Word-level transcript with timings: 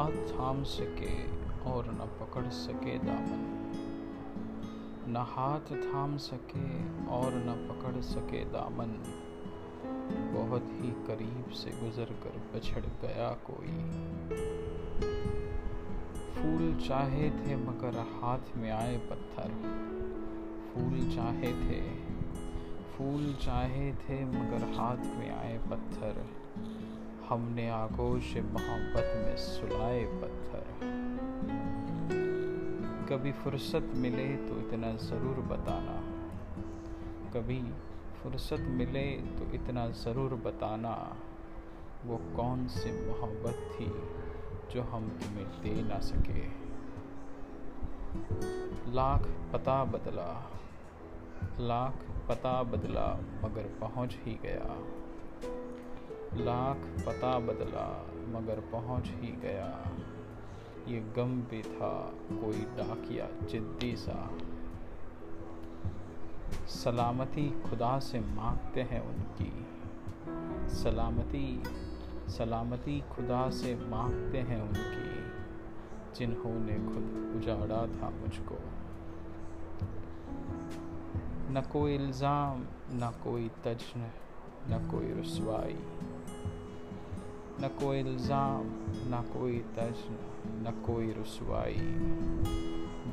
थाम 0.00 0.62
सके 0.62 1.24
और 1.70 1.86
न 1.86 2.10
पकड़ 2.20 2.48
सके 2.48 2.98
दामन। 2.98 3.58
न 5.08 5.16
हाथ 5.16 5.60
थाम 5.60 6.16
सके 6.16 6.84
और 7.06 7.34
न 7.34 7.68
पकड़ 7.68 8.00
सके 8.00 8.44
दामन। 8.44 9.18
बहुत 10.34 10.62
ही 10.62 10.90
करीब 10.90 11.50
से 11.50 11.70
गुजर 11.70 12.04
कर 12.04 12.50
बछड़ 12.54 12.80
गया 12.80 13.36
कोई। 13.50 13.66
फूल 16.34 16.88
चाहे 16.88 17.30
थे 17.30 17.56
मगर 17.56 17.98
हाथ 17.98 18.56
में 18.56 18.70
आए 18.70 18.98
पत्थर। 18.98 19.48
फूल 20.74 21.10
चाहे 21.16 21.52
थे, 21.52 21.96
फूल 22.92 23.34
चाहे 23.34 23.92
थे 23.92 24.24
मगर 24.24 24.74
हाथ 24.76 24.96
में 24.96 25.30
आए 25.30 25.58
पत्थर। 25.58 26.26
हमने 27.28 27.68
आगोश 27.70 28.36
मोहब्बत 28.36 29.12
में 29.16 29.36
सुलाए 29.36 30.04
पत्थर। 30.22 30.64
कभी 33.10 33.32
फुर्सत 33.32 33.90
मिले 33.96 34.26
तो 34.46 34.58
इतना 34.58 34.92
ज़रूर 34.96 35.40
बताना। 35.46 35.96
कभी 37.30 37.60
फुर्सत 38.14 38.60
मिले 38.70 39.04
तो 39.38 39.50
इतना 39.54 39.86
ज़रूर 39.88 40.34
बताना, 40.44 40.94
वो 42.06 42.16
कौन 42.36 42.66
सी 42.68 42.90
मोहब्बत 43.06 43.58
थी 43.72 43.86
जो 44.74 44.82
हम 44.82 45.08
तुम्हें 45.18 45.46
दे 45.62 45.82
ना 45.82 45.98
सके। 46.00 46.44
लाख 48.92 49.28
पता 49.52 49.84
बदला, 49.84 50.30
लाख 51.60 52.04
पता 52.28 52.62
बदला 52.62 53.06
मगर 53.44 53.68
पहुँच 53.80 54.16
ही 54.24 54.38
गया। 54.42 54.76
लाख 56.36 57.06
पता 57.06 57.38
बदला, 57.38 58.06
मगर 58.28 58.60
पहुँच 58.60 59.06
ही 59.06 59.32
गया। 59.32 59.88
ये 60.88 61.00
गम 61.00 61.42
भी 61.42 61.62
था, 61.62 62.12
कोई 62.30 62.58
डाकिया 62.58 63.28
जिद्दी 63.46 63.96
सा। 63.96 64.30
सलामती 66.66 67.62
खुदा 67.62 67.98
से 67.98 68.20
मांगते 68.20 68.82
हैं 68.82 69.00
उनकी। 69.00 69.66
सलामती 70.74 71.62
सलामती 72.28 73.00
खुदा 73.00 73.50
से 73.50 73.74
मांगते 73.74 74.38
हैं 74.38 74.62
उनकी, 74.62 75.32
जिन्होंने 76.18 76.74
खुद 76.74 77.32
उजाड़ा 77.36 77.86
था 77.86 78.10
मुझको। 78.10 78.58
न 81.50 81.62
कोई 81.72 81.94
इल्ज़ाम, 81.94 82.66
न 82.90 83.12
कोई 83.24 83.48
तजन, 83.48 84.10
न 84.70 84.88
कोई 84.90 85.20
रसवाई। 85.20 85.78
न 87.60 87.68
कोई 87.80 87.98
इल्ज़ाम 87.98 88.68
न 89.10 89.22
कोई 89.32 89.58
तजन 89.76 90.18
न 90.62 90.72
कोई 90.86 91.10
रसवाई 91.12 91.74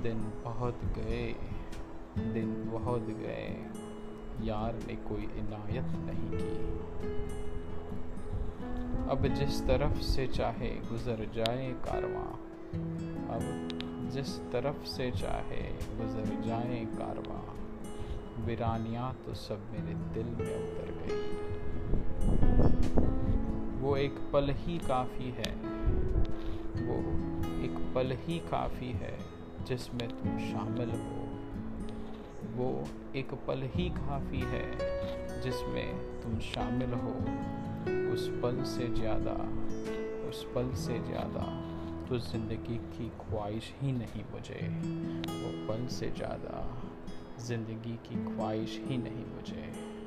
दिन 0.04 0.22
बहुत 0.44 0.86
गए 0.98 1.26
दिन 2.34 2.54
बहुत 2.72 3.10
गए 3.18 3.48
यार 4.42 4.80
ने 4.88 4.96
कोई 5.08 5.30
इनायत 5.40 5.92
नहीं 6.00 6.30
की 6.34 6.78
अब 9.12 9.28
जिस 9.36 9.62
तरफ़ 9.68 10.00
से 10.04 10.28
चाहे 10.28 10.70
गुजर 10.90 11.26
जाए 11.36 11.72
कारवां 11.86 12.28
अब 13.36 14.10
जिस 14.14 14.38
तरफ़ 14.52 14.86
से 14.88 15.12
चाहे 15.12 15.62
गुजर 15.98 16.36
जाए 16.42 16.84
कारवां 16.96 17.44
वीरानियाँ 18.46 19.14
तो 19.26 19.34
सब 19.38 19.72
मेरे 19.72 19.96
दिल 20.14 20.36
में 20.36 20.56
उतर 20.56 20.92
गई 21.00 21.59
वो 23.90 23.96
एक 23.98 24.18
पल 24.34 24.50
ही 24.58 24.78
काफ़ी 24.78 25.30
है। 25.38 25.52
वो 26.88 26.96
एक 27.64 27.78
पल 27.96 28.12
ही 28.12 28.38
काफ़ी 28.40 28.88
है 28.88 29.18
जिसमें 29.68 30.08
तुम 30.10 30.38
शामिल 30.40 30.90
हो। 30.90 31.24
वो 32.56 32.68
एक 33.16 33.34
पल 33.48 33.64
ही 33.76 33.90
काफ़ी 33.90 34.40
है 34.40 35.42
जिसमें 35.42 36.22
तुम 36.22 36.40
शामिल 36.40 36.94
हो। 36.94 37.16
उस 38.14 38.28
पल 38.44 38.64
से 38.64 38.88
ज़्यादा, 38.88 39.36
उस 40.30 40.46
पल 40.56 40.72
से 40.76 41.00
ज़्यादा 41.00 41.48
तो 42.10 42.20
ज़िंदगी 42.20 42.78
की 42.94 43.10
ख्वाहिश 43.20 43.74
ही 43.82 43.92
नहीं 43.92 44.24
मुझे। 44.32 44.62
वो 45.30 45.68
पल 45.68 45.88
से 45.88 46.12
ज़्यादा, 46.12 46.66
ज़िंदगी 47.40 47.96
की 48.10 48.24
ख्वाहिश 48.26 48.82
ही 48.86 48.98
नहीं 48.98 49.26
मुझे। 49.26 49.99